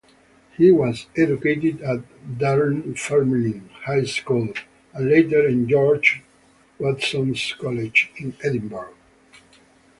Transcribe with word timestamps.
He 0.57 0.71
was 0.71 1.05
educated 1.15 1.83
at 1.83 2.01
Dunfermline 2.39 3.69
High 3.83 4.05
School 4.05 4.51
and 4.93 5.09
later, 5.11 5.47
George 5.67 6.23
Watson's 6.79 7.53
College 7.53 8.09
in 8.17 8.35
Edinburgh. 8.43 8.95